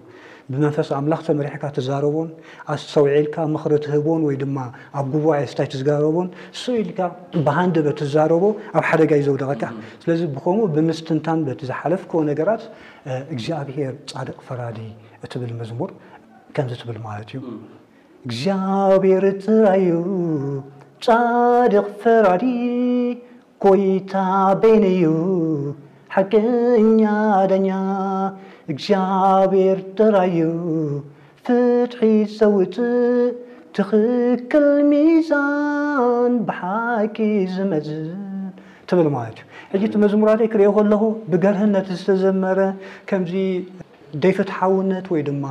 ብመንፈስ 0.53 0.89
ኣምላኽተመሪሕካ 0.97 1.63
ትዛረቦን 1.77 2.27
ኣሰውዒልካ 2.73 3.35
ምኽሪ 3.53 3.73
ትህቦን 3.85 4.21
ወይድማ 4.27 4.57
ኣብ 4.99 5.07
ጉኤ 5.25 5.39
ስታይ 5.51 5.67
ትዝጋረቦን 5.73 6.27
ሰውኢልካ 6.61 6.99
ብሃንደ 7.47 7.75
በት 7.85 7.97
ትዛረቦ 8.01 8.43
ኣብ 8.77 8.83
ሓደጋ 8.89 9.11
ዩ 9.19 9.23
ዘውደቐካ 9.27 9.63
ስለዚ 10.03 10.21
ብከምኡ 10.35 10.63
ብምስትንታን 10.75 11.41
በቲ 11.47 11.61
ዝሓለፍኮ 11.71 12.13
ነገራት 12.29 12.63
እግዚኣብሄር 13.33 13.93
ፃድቅ 14.13 14.37
ፈራዲ 14.47 14.79
እትብል 15.25 15.53
መዝሙር 15.61 15.91
ከምዚ 16.55 16.75
ትብል 16.83 16.97
ማለት 17.09 17.29
እዩ 17.33 17.41
እግዚኣብሔር 18.27 19.25
ትራዩ 19.43 19.91
ፃድቅ 21.05 21.85
ፈራዲ 22.03 22.45
ኮይታ 23.65 24.13
ቤይኒእዩ 24.61 25.05
ሓቂኛ 26.15 27.03
ደኛ 27.51 27.69
እግዚኣብሔር 28.71 29.77
ተራዩ 29.97 30.39
ፍትሒት 31.45 32.31
ዘውፅ 32.39 32.75
ትኽክል 33.75 34.67
ሚዛን 34.89 36.33
ብሓቂ 36.47 37.17
ዝመዝ 37.55 37.87
ትብል 38.91 39.07
ማለት 39.15 39.39
እዩ 39.39 39.71
ሕጂ 39.71 39.83
እቲ 39.89 39.95
መዝሙራትይ 40.03 40.49
ክርእኢ 40.53 40.67
ከለኹ 40.77 41.03
ብገርህነት 41.31 41.87
ዝተዘመረ 41.99 42.59
ከምዚ 43.11 43.33
ደይፍትሓውነት 44.25 45.07
ወይድማ 45.13 45.45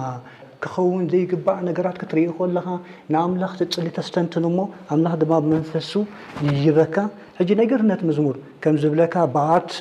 ክኸውን 0.64 1.02
ዘይግባእ 1.12 1.58
ነገራት 1.70 1.96
ክትርኢ 2.02 2.26
ከለካ 2.38 2.66
ንኣምላኽቲ 3.14 3.60
ፅሊተስተንትን 3.78 4.44
ሞ 4.58 4.60
ኣምላኽ 4.94 5.14
ድማ 5.22 5.32
መንፈሱ 5.52 5.90
ይበካ 6.66 6.94
ሕጂ 7.38 7.50
ናይ 7.58 7.66
ግርህነት 7.70 8.00
መዝሙር 8.08 8.34
ከም 8.62 8.74
ዝብለካ 8.82 9.14
ብኣርት 9.34 9.72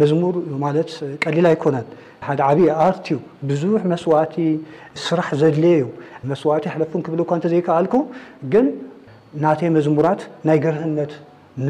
መዝሙር 0.00 0.34
ማት 0.62 0.92
ቀሊል 1.24 1.46
ኣይኮነን 1.50 1.86
ሓደ 2.28 2.40
ዓብዪ 2.48 2.60
አርትእዩ 2.84 3.16
ብዙሕ 3.48 3.80
መስዋእቲ 3.92 4.36
ስራሕ 5.06 5.28
ዘድልየዩ 5.40 5.84
መስዋዕቲ 6.30 6.64
ሓለፉን 6.74 7.00
ክብል 7.06 7.20
ካ 7.30 7.38
እተዘይከኣልኩ 7.40 7.94
ግን 8.52 8.66
ናተ 9.44 9.60
መዝሙራት 9.76 10.20
ናይ 10.48 10.58
ግርህነት 10.64 11.12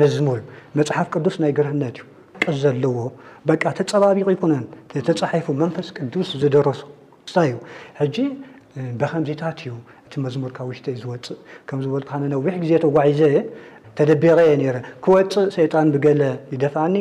መዝሙር 0.00 0.40
እ 0.72 0.76
መፅሓፍ 0.80 1.06
ቅዱስ 1.14 1.34
ናይ 1.44 1.52
ግርህነት 1.58 1.96
እዩ 2.04 2.08
ቀዝ 2.42 2.56
ዘለዎ 2.64 2.96
በ 3.46 3.56
ተፀባቢቕ 3.78 4.26
ኣይኮነን 4.32 4.64
ተፃሒፉ 5.10 5.46
መንፈስ 5.62 5.88
ቅዱስ 5.98 6.28
ዝደረሱ 6.42 6.82
እዩ 7.46 7.54
ጂ 8.14 8.26
ብከምዚታት 9.00 9.58
እዩ 9.64 9.72
እቲ 10.06 10.14
መዝሙርካ 10.24 10.58
ውሽተ 10.70 10.86
ዝወፅእ 11.02 11.38
ከምዝበልካነነዊሕ 11.68 12.54
ግዜ 12.62 12.72
ተጓዒዘ 12.86 13.20
ተደቢቀ 13.98 14.34
የ 14.62 14.70
ረ 14.74 14.76
ክወፅእ 15.04 15.44
ሰይጣን 15.56 15.86
ብገለ 15.94 16.22
ይደፋዕኒ 16.54 16.96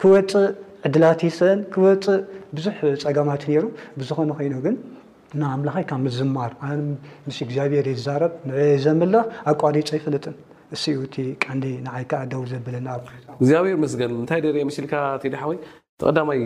ክወፅእ 0.00 0.46
ዕድላት 0.86 1.20
ይስእን 1.26 1.60
ክወፅእ 1.74 2.20
ብዙሕ 2.56 2.76
ፀገማት 3.02 3.42
ነይሩ 3.48 3.64
ብዝኾነ 4.00 4.30
ኮይኑ 4.38 4.54
ግን 4.66 4.76
ንኣምላኸ 5.40 5.76
ካብ 5.90 6.00
ምዝማር 6.06 6.52
ምስ 7.26 7.36
እግዚኣብሔር 7.46 7.86
ዝዛረብ 7.98 8.32
ን 8.48 8.78
ዘምላኽ 8.84 9.26
ኣቋሪፆ 9.52 9.88
ይፍለጥን 9.98 10.34
እዩእ 10.76 10.98
ቀን 11.44 11.60
ንዓይከ 11.86 12.12
ዳው 12.32 12.42
ዘብለና 12.52 12.88
ኣ 12.94 12.96
እግዚኣብሔር 13.40 13.76
መስገን 13.84 14.12
እንታይ 14.20 14.40
ደር 14.46 14.56
ምስልካ 14.70 14.92
ቲድሓወይ 15.24 15.58
ተቀዳማይ 16.02 16.40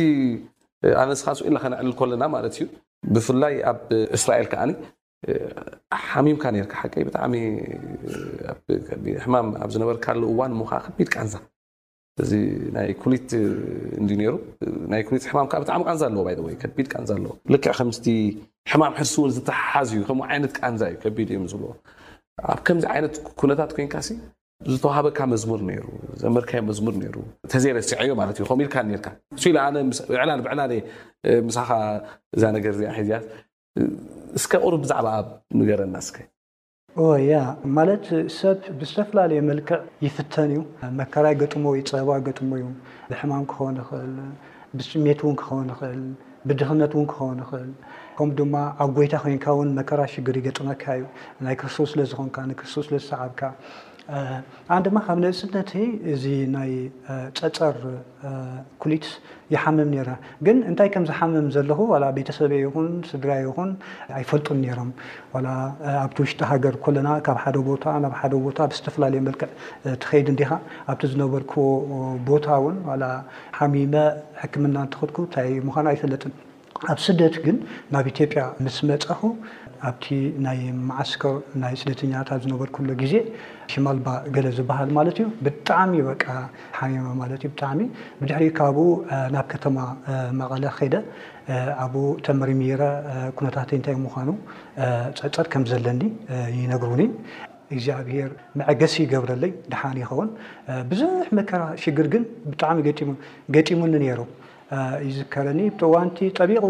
ኣነስኻን 1.03 1.35
ስኢናኸነዕልል 1.39 1.95
ኮለና 2.01 2.23
ማለት 2.35 2.55
እዩ 2.59 2.67
ብፍላይ 3.15 3.55
ኣብ 3.71 3.79
እስራኤል 4.17 4.49
ከዓኒ 4.53 4.71
ሓሚምካ 6.09 6.45
ርካ 6.65 6.75
ሓቀ 6.83 6.95
ብዕሚ 7.09 7.35
ኣብ 9.65 9.71
ዝነበርካል 9.75 10.21
እዋን 10.33 10.53
ሞከዓ 10.61 10.79
ከቢድ 10.87 11.09
ቃንዛ 11.15 11.35
እዚ 12.23 12.33
ናይ 12.77 12.89
ኩሊት 13.03 13.29
እንዲ 14.01 14.11
ነሩ 14.21 14.35
ናይ 14.93 15.03
ኩት 15.09 15.23
ሕማም 15.31 15.47
ብጣዕሚ 15.65 15.83
ቃንዛ 15.91 16.03
ኣለዎ 16.11 16.23
ይወይ 16.35 16.55
ከቢድ 16.63 16.87
ቃንዛ 16.95 17.11
ኣለዎ 17.19 17.33
ልክዕ 17.55 17.73
ከምስ 17.79 17.99
ሕማም 18.71 18.95
ሕርሲ 18.99 19.15
እውን 19.21 19.31
ዝተሓሓዙ 19.37 19.91
እዩ 19.97 20.03
ከም 20.09 20.19
ዓይነት 20.33 20.53
ቃንዛ 20.61 20.81
እዩ 20.91 20.97
ከቢድ 21.05 21.29
እዮም 21.33 21.45
ዝብዎ 21.53 21.69
ኣብ 22.53 22.59
ከምዚ 22.67 22.85
ዓይነት 22.95 23.15
ኩነታት 23.41 23.71
ኮይንካ 23.77 23.95
ዝተዋሃበካ 24.73 25.21
መዝሙር 25.33 25.61
ነይሩ 25.69 25.85
ዘመርካይ 26.23 26.61
መዝሙር 26.71 26.95
ነይሩ 27.03 27.15
ተዘረሲዐዮ 27.53 28.11
ማለት 28.21 28.37
እዩ 28.41 28.45
ከም 28.51 28.61
ኢልካ 28.65 28.77
ርካ 28.97 29.07
ንኢ 29.15 29.47
ኢ 29.51 29.57
ኣብዕላለ 30.39 30.73
ምሳኻ 31.47 31.71
እዛ 32.37 32.43
ነገር 32.57 32.73
እዚኣ 32.77 32.91
ሒዚያት 32.99 33.25
እስከ 34.39 34.53
ቁሩ 34.65 34.75
ብዛዕባ 34.85 35.07
ኣብ 35.21 35.29
ንገረና 35.59 35.97
እስከ 36.05 36.19
ያ 37.31 37.35
ማለት 37.79 38.07
ሰብ 38.39 38.61
ብዝተፈላለየ 38.81 39.41
መልክዕ 39.51 39.79
ይፍተን 40.07 40.51
እዩ 40.55 40.61
መከራ 41.01 41.27
ገጥሞ 41.43 41.65
ወ 41.75 41.81
ፀበባዊ 41.93 42.21
ገጥሞ 42.29 42.51
እዩ 42.61 42.65
ብሕማም 43.11 43.45
ክኸውን 43.53 43.77
ኽእል 43.89 44.15
ብፅሜት 44.79 45.21
እውን 45.25 45.37
ክኸውን 45.43 45.69
ይኽእል 45.75 46.03
ብድኽነት 46.49 46.93
እውን 46.97 47.07
ክኸውን 47.13 47.39
ይኽእል 47.45 47.71
ከም 48.19 48.31
ድማ 48.39 48.55
ኣብ 48.85 48.91
ጎይታ 48.97 49.15
ኮይንካ 49.23 49.47
ውን 49.59 49.69
መከራ 49.79 50.01
ሽግር 50.15 50.37
ይገጥመካ 50.41 50.85
እዩ 50.99 51.05
ናይ 51.47 51.55
ክርሶ 51.61 51.77
ስለዝኾንካ 51.93 52.37
ንክርሶ 52.51 52.75
ስለዝሰዓብካ 52.89 53.41
ኣነ 54.71 54.77
ድማ 54.85 54.99
ካብ 55.07 55.19
ንእስነት 55.23 55.71
እዚ 56.13 56.25
ናይ 56.55 56.71
ፀፀር 57.39 57.75
ኩሊት 58.83 59.07
ይሓምም 59.55 59.89
ነረ 59.95 60.11
ግን 60.47 60.59
እንታይ 60.71 60.89
ከም 60.95 61.05
ዝሓምም 61.11 61.47
ዘለኹ 61.55 61.79
ቤተሰብ 62.17 62.51
ይኹን 62.63 62.89
ስድራ 63.11 63.31
ይኹን 63.45 63.71
ኣይፈልጡን 64.19 64.59
ነይሮም 64.65 64.91
ላ 65.47 65.55
ኣብቲ 66.03 66.19
ውሽጢ 66.25 66.41
ሃገር 66.51 66.77
ኮለና 66.87 67.09
ካብ 67.29 67.39
ሓደ 67.45 67.57
ቦታ 67.71 67.85
ናብ 68.05 68.15
ሓደ 68.21 68.33
ቦታ 68.47 68.59
ብዝተፈላለየ 68.73 69.23
መልክዕ 69.29 69.51
ትኸይድ 70.03 70.29
እዲኻ 70.35 70.51
ኣብቲ 70.93 71.03
ዝነበርክዎ 71.15 71.65
ቦታ 72.31 72.47
እውን 72.61 72.77
ላ 73.03 73.07
ሓሚመ 73.59 73.95
ሕክምና 74.43 74.77
እንትኽልኩ 74.87 75.19
እንታይ 75.29 75.51
ምዃኑ 75.69 75.87
ኣይፈለጥን 75.95 76.35
ኣብ 76.93 76.99
ስደት 77.07 77.35
ግን 77.47 77.57
ናብ 77.97 78.05
ኢትዮጵያ 78.15 78.43
ምስ 78.67 78.77
መፀኹ 78.91 79.23
ኣብቲ 79.89 80.07
ናይ 80.45 80.59
ማዓስከር 80.89 81.35
ናይ 81.63 81.75
ስደተኛታት 81.81 82.41
ዝነበር 82.45 82.69
ኩሎ 82.77 82.89
ግዜ 83.03 83.15
ሽማልባ 83.73 84.07
ገለ 84.35 84.47
ዝበሃል 84.59 84.91
ማለት 84.99 85.17
እዩ 85.21 85.27
ብጣዕሚ 85.47 85.95
በቃ 86.11 86.25
ሓኒ 86.79 86.95
ማለእዩ 87.21 87.45
ብጣዕሚ 87.53 87.81
ብድሕሪ 88.21 88.47
ካብኡ 88.59 88.79
ናብ 89.35 89.47
ከተማ 89.53 89.77
መቐለ 90.41 90.65
ከደ 90.79 90.97
ኣብኡ 91.85 92.05
ተመሪሚረ 92.27 92.83
ኩነታተ 93.39 93.71
እንታይ 93.79 93.97
ምዃኑ 94.05 94.29
ፀፀር 95.21 95.47
ከም 95.55 95.65
ዘለኒ 95.73 96.03
ይነግርኒ 96.61 97.03
እግዚኣብሄር 97.75 98.31
መዐገሲ 98.61 98.95
ይገብረለይ 99.07 99.51
ድሓኒ 99.73 99.99
ይኸውን 100.05 100.31
ብዙሕ 100.91 101.11
መከራ 101.39 101.63
ሽግር 101.83 102.07
ግን 102.15 102.23
ብጣዕሚ 102.53 102.79
ገጢሙኒ 103.57 103.93
ነሩ 104.07 104.21
እዝከረኒ 105.09 105.61
ብዋንቲ 105.81 106.19
ጠቢቑ 106.39 106.65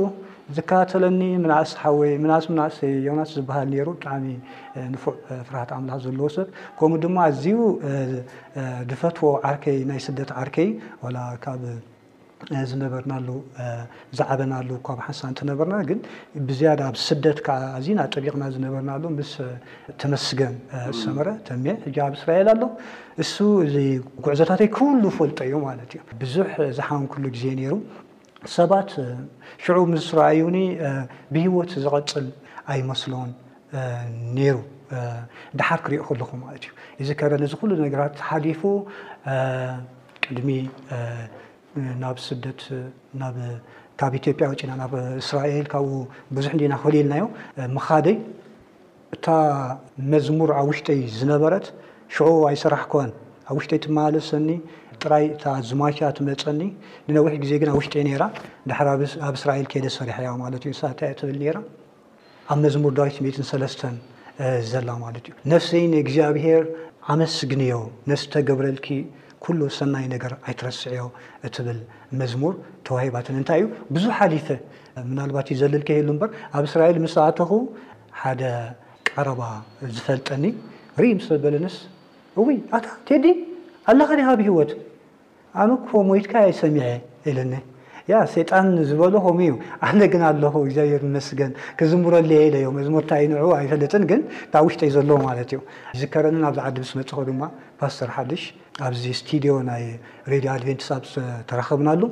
ዝከተለኒ 0.56 1.20
ናእስ 1.48 1.72
ሓይናእስ 1.82 2.46
ናእሲ 2.58 2.78
ዮናስ 3.08 3.30
ዝበሃል 3.36 3.68
ነሩ 3.74 3.88
ብጣዕሚ 3.98 4.24
ንፉዕ 4.94 5.14
ፍርሃት 5.48 5.70
ኣምላኽ 5.76 5.98
ዘለዎ 6.06 6.26
ሰብ 6.36 6.48
ከምኡ 6.78 6.98
ድማ 7.04 7.16
ኣዝዩ 7.28 7.46
ዝፈትዎ 8.90 9.30
ዓርከይ 9.50 9.78
ናይ 9.90 10.00
ስደት 10.08 10.30
ዓርከይ 10.42 10.68
ላ 11.14 11.18
ካብ 11.44 11.62
ዝነበርናሉ 12.70 13.28
ዛዓበናሉ 14.18 14.68
ካብ 14.86 14.98
ሓንሳ 15.06 15.20
እተነበርና 15.34 15.74
ግን 15.88 15.98
ብዝያደ 16.48 16.80
ኣብ 16.88 16.94
ስደት 17.06 17.38
ኣዝና 17.78 17.98
ጠቢቕና 18.14 18.44
ዝነበርና 18.54 18.92
ሎ 19.02 19.06
ምስ 19.16 19.32
ተመስገን 20.02 20.54
ሰመረ 21.02 21.28
ተሚሀ 21.48 21.74
ሕ 21.86 21.96
ኣብ 22.06 22.14
እስራኤል 22.20 22.50
ኣሎ 22.54 22.62
እሱ 23.24 23.36
ጉዕዞታተይ 24.26 24.70
ክሉ 24.78 25.02
ፈልጦ 25.18 25.38
እዩ 25.48 25.56
ማለት 25.68 25.92
እዩ 25.96 26.00
ብዙሕ 26.24 26.52
ዝሓወን 26.78 27.06
ክሉ 27.14 27.24
ግዜ 27.36 27.44
ነሩ 27.60 27.74
ሰባት 28.56 28.90
ሽዑ 29.62 29.76
ምስ 29.92 30.04
ረኣይኒ 30.18 30.56
ብሂወት 31.34 31.70
ዝቐፅል 31.84 32.26
ኣይመስሎን 32.72 33.30
ነይሩ 34.36 34.56
ዳሓር 35.60 35.80
ክሪእኦ 35.84 36.02
ከለኹ 36.08 36.30
ማለት 36.44 36.62
እዩ 36.66 36.72
እዚ 37.02 37.08
ከረዚ 37.20 37.52
ኩሉ 37.60 37.70
ነገራት 37.84 38.14
ሓሊፉ 38.28 38.62
ቅድሚ 40.24 40.48
ናብ 42.02 42.16
ስደት 42.28 42.60
ካብ 44.00 44.12
ኢትዮጵያ 44.20 44.46
ውጪና 44.52 44.70
ናብ 44.82 44.92
እስራኤል 45.22 45.66
ካብኡ 45.72 45.92
ብዙሕ 46.36 46.50
እዲና 46.58 46.72
ክፍልልናዮ 46.82 47.24
ምካደይ 47.76 48.18
እታ 49.14 49.26
መዝሙር 50.12 50.50
ኣብ 50.58 50.66
ውሽጠይ 50.70 51.00
ዝነበረት 51.18 51.66
ሽዑ 52.16 52.28
ኣይሰራሕ 52.50 52.84
ኮን 52.92 53.10
ኣብ 53.50 53.56
ውሽይ 53.58 53.80
ትመለሰኒ 53.84 54.48
ጥራይ 55.02 55.24
እታ 55.34 55.44
ዝማቻ 55.68 55.98
ትመፀኒ 56.16 56.60
ንነዊሕ 57.08 57.32
ግዜ 57.42 57.52
ግና 57.62 57.70
ውሽጢ 57.78 57.94
ነራ 58.08 58.22
ዳሓር 58.70 58.88
ኣብ 58.96 59.34
እስራኤል 59.38 59.66
ከይደ 59.72 59.84
ዝሰሪሐያ 59.92 60.28
ማለት 60.42 60.62
እዩንንታ 60.68 61.00
ትብል 61.20 61.38
ራ 61.56 61.58
ኣብ 62.52 62.58
መዝሙር 62.64 62.92
ዳዊት 62.98 63.16
ሜሰተ 63.26 63.82
ዘላ 64.72 64.88
ማለት 65.04 65.24
እዩ 65.30 65.34
ነፍሰይ 65.52 65.84
ን 65.92 65.94
እግዚኣብሄር 66.04 66.62
ኣመስግንዮ 67.14 67.74
ነስተገብረልኪ 68.10 68.88
ኩሉ 69.44 69.60
ሰናይ 69.78 70.06
ነገር 70.14 70.32
ኣይትረስዐዮ 70.46 71.04
እትብል 71.46 71.78
መዝሙር 72.20 72.54
ተዋሂባትን 72.88 73.36
እንታይ 73.40 73.60
እዩ 73.62 73.68
ብዙ 73.96 74.04
ሓሊፈ 74.18 74.48
ምናልባት 75.10 75.46
እዩ 75.52 75.56
ዘለልከ 75.62 75.90
የህሉ 75.96 76.08
ምበር 76.16 76.30
ኣብ 76.56 76.64
እስራኤል 76.70 76.98
ምስኣተኹ 77.04 77.50
ሓደ 78.22 78.42
ቀረባ 79.10 79.40
ዝፈልጠኒ 79.96 80.44
ርኢ 81.02 81.10
ምስ 81.20 81.26
ዘበለነስ 81.32 81.78
እይ 82.50 82.58
ቴዲ 83.08 83.24
ኣላኻደካብ 83.90 84.40
ሂወት 84.48 84.70
ኣነ 85.62 85.70
ኮም 85.88 86.06
ወይትካ 86.14 86.32
ሰሚዐ 86.62 86.84
ኢለኒ 87.30 87.52
ያ 88.10 88.14
ሰጣን 88.34 88.66
ዝበሉ 88.88 89.14
ከም 89.26 89.38
ዩ 89.48 89.52
ኣነ 89.88 90.00
ግን 90.12 90.22
ኣለኹ 90.28 90.54
እግዚብር 90.66 91.02
ንመስገን 91.08 91.52
ክዝሙረ 91.78 92.14
ለየ 92.30 92.40
ኢለዮም 92.48 92.76
እዚሙርታ 92.82 93.12
ይን 93.22 93.32
ኣይፈለጥን 93.58 94.04
ግን 94.10 94.20
ካ 94.52 94.62
ውሽጠ 94.66 94.80
ዩ 94.88 94.92
ዘለዎ 94.96 95.16
ማለት 95.28 95.50
እዩ 95.52 95.60
ዝከረኒን 96.02 96.44
ኣብዚ 96.48 96.58
ዓዲ 96.68 96.76
ምስ 96.84 96.92
መፅኮ 96.98 97.18
ድማ 97.28 97.42
ፓስተር 97.80 98.10
ሓደሽ 98.16 98.42
ኣብዚ 98.88 99.04
ስቲድዮ 99.20 99.54
ናይ 99.70 99.82
ሬድዮ 100.34 100.50
ኣድቨንቲስ 100.56 100.88
ተረከብናሉ 101.50 102.02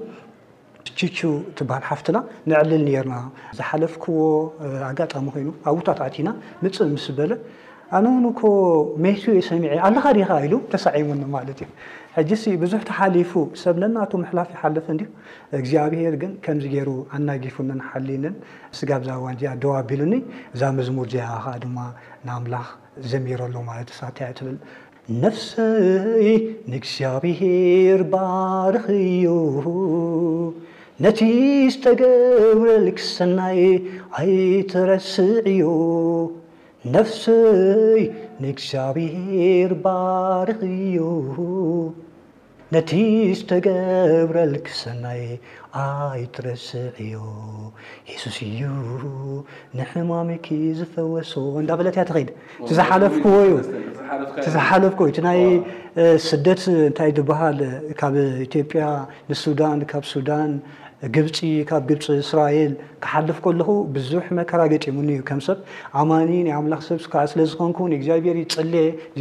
ቹ 0.99 1.11
ትበሃል 1.59 1.85
ሓፍትና 1.91 2.19
ንዕልል 2.51 2.83
ነርና 2.89 3.17
ዝሓለፍክዎ 3.59 4.21
ኣጋጣሚ 4.91 5.27
ኮይኑ 5.35 5.49
ኣብ 5.69 5.77
ውታትዓቲና 5.81 6.29
ንፅእ 6.65 6.89
ምስ 6.95 7.07
ዝበለ 7.11 7.33
ኣነንኮ 7.97 8.41
ሜት 9.03 9.23
የ 9.39 9.43
ሰሚዐ 9.51 9.71
ኣለኻዲኻ 9.89 10.29
ኢሉ 10.47 10.55
ተሳዒሙኒ 10.73 11.23
ማለት 11.35 11.59
እዩ 11.65 11.69
ሕጂ 12.17 12.31
ብዙሕ 12.63 12.81
ተሓሊፉ 12.89 13.33
ሰብ 13.63 13.77
ነናቱ 13.83 14.13
ምሕላፍ 14.23 14.49
ይሓልፍ 14.57 14.87
እ 14.93 14.97
እግዚኣብሄር 15.59 16.15
ግን 16.23 16.33
ከምዚ 16.45 16.65
ገይሩ 16.75 16.89
ኣናጊፉነሓሊንን 17.17 18.35
ስጋብ 18.79 19.03
ዛዋ 19.09 19.25
ደዋ 19.63 19.73
ኣቢሉኒ 19.83 20.15
እዛ 20.55 20.63
መዝሙር 20.79 21.09
ዝያኸ 21.15 21.45
ድማ 21.63 21.79
ንኣምላኽ 22.29 22.69
ዘሚረሉ 23.13 23.55
ማለት 23.71 23.91
ሳተ 23.99 24.19
ትብል 24.41 24.59
ነፍሰ 25.23 25.51
ንእግዚኣብሄር 26.73 28.01
ባርኽ 28.15 28.87
ዩ 29.27 29.31
ነቲ 31.05 31.21
ዝተገብረልክ 31.75 32.99
ሰናይ 33.15 33.61
ኣይትረስዕ 34.21 35.25
እዩ 35.53 35.63
ነፍሲይ 36.95 38.03
ንግዚብሄር 38.45 39.73
ባርኽ 39.85 40.59
እዩ 40.73 40.99
ነቲ 42.75 42.91
ዝተገብረልክ 43.39 44.67
ሰናይ 44.81 45.23
ኣይ 45.85 46.23
ትረስዕ 46.35 46.83
እዩ 47.03 47.15
የሱስ 48.11 48.39
እዩ 48.49 48.61
ንሕማምኪ 49.79 50.47
ዝፈወሶ 50.79 51.33
እዳ 51.63 51.71
በለትእያ 51.81 52.05
ተኸድ 52.11 52.31
ዝሓለፍክወ 54.55 55.09
ቲ 55.17 55.27
ናይ 55.29 55.41
ስደት 56.29 56.61
እንታይ 56.75 57.13
ዝበሃል 57.19 57.59
ካብ 58.01 58.15
ኢትዮጵያ 58.49 58.85
ንሱዳን 59.31 59.81
ካብ 59.93 60.05
ሱዳን 60.15 60.53
ግብፂ 61.15 61.39
ካብ 61.69 61.83
ግብፂ 61.89 62.07
እስራኤል 62.23 62.73
ክሓልፍ 63.05 63.37
ከለኹ 63.45 63.69
ብዙሕ 63.97 64.25
መከራ 64.39 64.61
ገጢሙኒዩ 64.73 65.19
ከምሰብ 65.29 65.59
ኣማኒ 66.01 66.31
ናኣምላኽ 66.47 66.81
ሰብዓስለዝኮንውን 66.89 67.93
እግዚኣብሔር 67.99 68.39
ፅል 68.55 68.73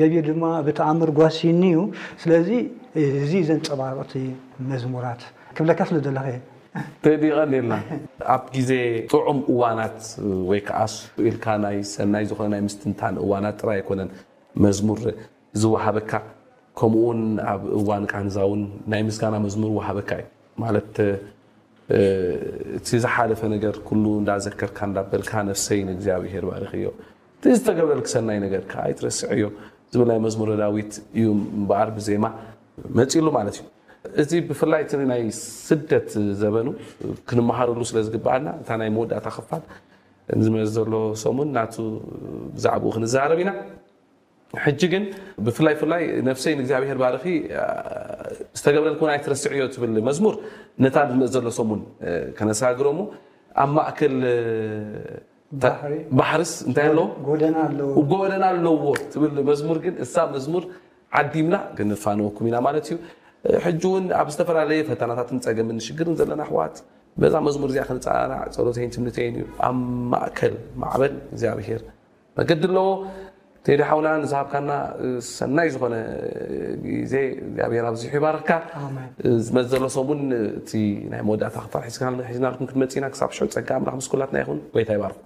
ብር 0.08 0.22
ድማ 0.30 0.44
ብተኣምር 0.68 1.10
ጓሲኒ 1.20 1.62
እዩ 1.76 1.84
ስለዚ 2.24 2.50
እዚ 3.24 3.32
እዘን 3.44 3.60
ፀባቅቲ 3.68 4.14
መዝሙራት 4.72 5.22
ክብለካ 5.58 5.80
ስለ 5.92 5.98
ዘለኸ 6.08 6.28
ይቀኒልና 7.14 7.74
ኣብ 8.38 8.42
ግዜ 8.56 8.72
ጥዑም 9.12 9.40
እዋናት 9.52 10.00
ወይከዓ 10.50 10.80
ኣስኢልካ 10.88 11.46
ናይ 11.64 11.78
ሰናይ 11.94 12.24
ዝኮነ 12.32 12.48
ናይ 12.56 12.62
ምስትንታን 12.70 13.16
እዋናት 13.24 13.56
ጥራይ 13.64 13.78
ኣይኮነን 13.82 14.10
መዝሙር 14.66 15.02
ዝወሃበካ 15.62 16.12
ከምኡውን 16.80 17.22
ኣብ 17.54 17.62
እዋን 17.80 18.04
ቃንዛ 18.14 18.36
እውን 18.48 18.62
ናይ 18.94 19.02
ምስጋና 19.10 19.36
መዝሙር 19.48 19.72
ዋሃበካ 19.80 20.12
እዩ 20.18 21.08
እቲ 22.78 22.88
ዝሓደፈ 23.04 23.42
ነገር 23.54 23.76
ኩሉ 23.88 24.06
እዳዘከርካ 24.22 24.78
እዳበልካ 24.92 25.32
ነፍሰይ 25.50 25.80
ንእግዚኣብሔር 25.90 26.44
ባረኽ 26.50 26.72
ዮ 26.86 26.90
ዝተገብለል 27.58 28.02
ክሰናይ 28.08 28.40
ነገርከ 28.46 28.74
ኣይ 28.86 28.94
ትርስሐ 29.00 29.30
እዮ 29.38 29.44
ዝብል 29.94 30.08
ናይ 30.12 30.20
መዝሙር 30.26 30.50
ዳዊት 30.62 30.94
እዩ 31.20 31.26
እምበኣር 31.58 31.90
ብዜማ 31.98 32.26
መፂሉ 32.98 33.28
ማለት 33.38 33.56
እዩ 33.60 33.66
እዚ 34.22 34.32
ብፍላይ 34.50 34.82
እት 34.86 34.92
ናይ 35.12 35.24
ስደት 35.68 36.10
ዘበኑ 36.42 36.68
ክንመሃርሉ 37.30 37.80
ስለ 37.90 37.98
ዝግበኣልና 38.08 38.50
እታ 38.62 38.70
ናይ 38.82 38.90
መወዳእታ 38.96 39.28
ክፋል 39.38 39.64
ንዝመ 40.40 40.56
ዘሎ 40.76 40.94
ሰሙን 41.24 41.48
እናቱ 41.52 41.76
ብዛዕባኡ 42.56 42.92
ክንዛረብ 42.98 43.40
ኢና 43.44 43.50
ሕጂ 44.64 44.82
ግን 44.94 45.04
ብፍላይ 45.46 45.74
ብፍላይ 45.80 46.04
ነፍሰይን 46.28 46.60
እግዚኣብሔር 46.64 46.98
ባርኺ 47.04 47.24
ዝተገብረልኩን 48.58 49.10
ኣይትረስዕ 49.14 49.50
እዮ 49.56 49.62
ትብል 49.76 49.92
መዝሙር 50.10 50.36
ነታ 50.84 50.96
ዝመፅ 51.10 51.30
ዘሎሰምን 51.36 51.82
ከነሳግረሙ 52.38 53.00
ኣብ 53.64 53.70
ማእከል 53.78 54.16
ባሕርስ 56.20 56.52
እንታይ 56.68 56.88
ኣለዎጎደና 56.92 58.46
ኣለዎ 58.54 58.86
ትል 59.12 59.38
መዝሙር 59.52 59.78
ግን 59.86 59.96
እሳ 60.06 60.16
መዝሙር 60.36 60.64
ዓዲምና 61.22 61.56
ንፋንወኩም 61.92 62.48
ኢና 62.50 62.58
ማለት 62.68 62.88
እዩ 62.92 62.98
ሕጂ 63.66 63.84
ውን 63.94 64.06
ኣብ 64.22 64.28
ዝተፈላለየ 64.34 64.82
ፈተናታትን 64.92 65.38
ፀገም 65.46 65.68
ሽግርን 65.88 66.16
ዘለና 66.22 66.42
ኣሕዋት 66.48 66.78
ዛ 67.34 67.36
መዝሙር 67.50 67.70
እዚኣ 67.74 67.84
ክንፃላና 67.92 68.34
ፀሎተይን 68.58 68.92
ትምንተይን 68.96 69.36
እዩ 69.42 69.46
ኣብ 69.68 69.76
ማእከል 70.14 70.56
ማዕበን 70.82 71.14
እግዚኣብሄር 71.34 71.82
መገዲ 72.40 72.64
ኣለዎ 72.72 72.86
ዘድ 73.68 73.82
ሓዉና 73.88 74.08
ንዝሃብካና 74.24 74.72
ሰናይ 75.38 75.68
ዝኮነ 75.74 75.96
ጊዜ 76.86 77.14
ግዚኣብሔር 77.58 77.86
ብዙሑ 77.96 78.12
ይባርክካ 78.20 78.50
ዝመ 79.46 79.58
ዘሎሶምን 79.72 80.22
እቲ 80.60 80.70
ናይ 81.14 81.22
መወዳእታ 81.28 81.58
ክተሒሒዝናኩም 81.66 82.68
ክትመፅኢና 82.70 83.06
ሳብ 83.22 83.32
ሽ 83.38 83.50
ፀጋ 83.58 83.70
ላክስኩላትና 83.88 84.36
ይን 84.44 84.62
ወይታ 84.78 84.90
ይባርክኩ 84.98 85.26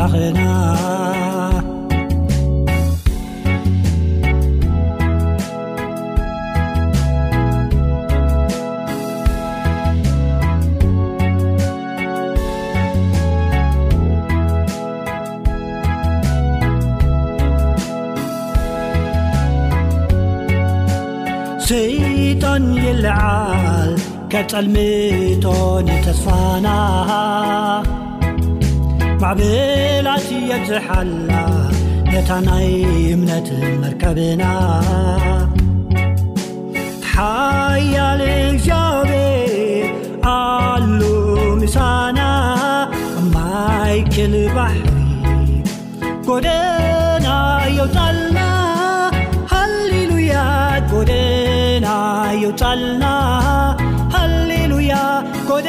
غ 0.00 0.02
ሰيጠን 21.68 22.64
ይልዓል 22.84 23.92
كጸልمቶنተصፋና 24.32 26.66
ማዕብላስየዝሓላ 29.22 31.30
ነታ 32.12 32.30
ናይ 32.46 32.68
እምነትን 33.14 33.62
መርከብና 33.80 34.42
ሓያል 37.10 38.22
እዚቤ 38.34 39.10
ኣሉ 40.36 41.00
ምሳና 41.62 42.20
ማይكል 43.34 44.34
ባሕሪ 44.56 44.86
ጎደና 46.28 47.26
ዮፃልና 47.78 48.40
ሃሌሉያ 49.52 50.32
ጎደና 50.94 51.86
ዮፃልና 52.46 53.04
ሃሌሉያ 54.16 54.94
ጎደ 55.50 55.68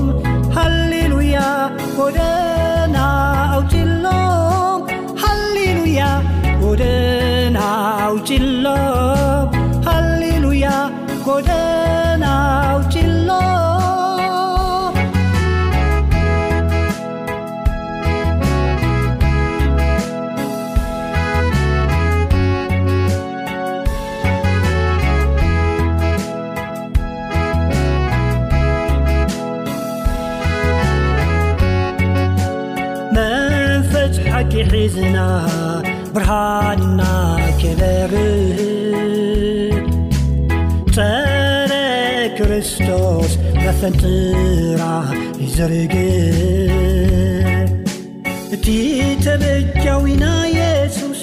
diterejaዊina 48.62 50.30
yesus 50.60 51.19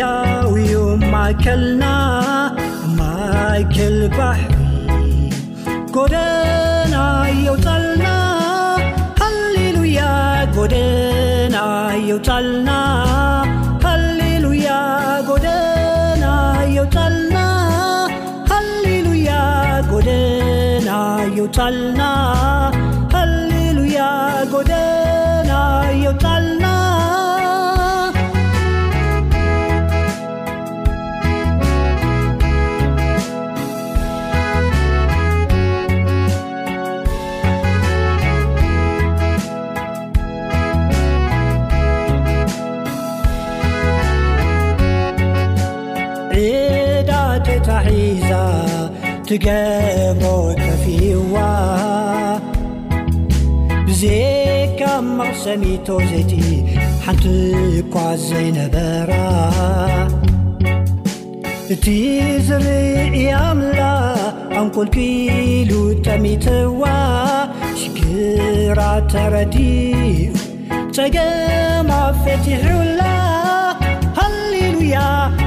ያauዩ 0.00 0.74
maklna 1.12 1.92
makel 2.98 3.96
bah 4.16 4.38
ጎodna 5.96 7.04
ytaልናa 7.54 8.14
haliሉuያa 9.22 10.12
godna 10.56 11.64
ytaልna 12.16 12.78
haliሉuy 13.86 14.64
gdna 15.30 16.32
ytልna 16.78 17.44
halሉuያa 18.52 19.44
godna 19.90 21.00
ytaልna 21.44 22.08
ትገሞ 49.28 50.22
ተፊዋ 50.62 51.36
ብዘካብ 53.86 55.06
ማዕሰሚቶ 55.18 55.88
ዘይቲ 56.10 56.32
ሓንቲ 57.04 57.24
ኳ 57.94 58.04
ዘይነበራ 58.26 59.10
እቲ 61.74 61.84
ዝርእያምላ 62.48 63.80
ኣንኮልጊሉ 64.60 65.72
ጠሚትዋ 66.06 66.82
ሽግራ 67.82 68.78
ተረዲፍ 69.14 70.36
ፀገማ 70.98 71.90
ኣፈቲሕላ 72.12 73.00
ሃሊሉያ 74.20 74.96